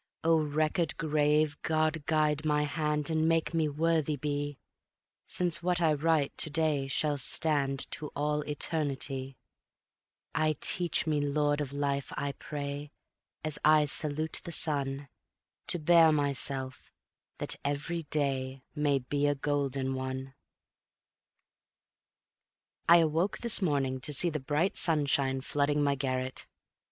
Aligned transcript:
O 0.23 0.39
Record 0.39 0.97
grave, 0.97 1.61
God 1.61 2.07
guide 2.07 2.43
my 2.43 2.63
hand 2.63 3.11
And 3.11 3.29
make 3.29 3.53
me 3.53 3.69
worthy 3.69 4.15
be, 4.15 4.57
Since 5.27 5.61
what 5.61 5.79
I 5.79 5.93
write 5.93 6.35
to 6.39 6.49
day 6.49 6.87
shall 6.87 7.19
stand 7.19 7.81
To 7.91 8.07
all 8.15 8.41
eternity; 8.49 9.37
Aye, 10.33 10.57
teach 10.59 11.05
me, 11.05 11.21
Lord 11.21 11.61
of 11.61 11.71
Life, 11.71 12.11
I 12.17 12.31
pray, 12.31 12.89
As 13.43 13.59
I 13.63 13.85
salute 13.85 14.41
the 14.43 14.51
sun, 14.51 15.07
To 15.67 15.77
bear 15.77 16.11
myself 16.11 16.91
that 17.37 17.57
every 17.63 18.01
day 18.09 18.63
May 18.73 18.97
be 18.97 19.27
a 19.27 19.35
Golden 19.35 19.93
One. 19.93 20.33
I 22.89 22.97
awoke 23.01 23.37
this 23.37 23.61
morning 23.61 23.99
to 24.01 24.13
see 24.13 24.31
the 24.31 24.39
bright 24.39 24.75
sunshine 24.77 25.41
flooding 25.41 25.83
my 25.83 25.93
garret. 25.93 26.47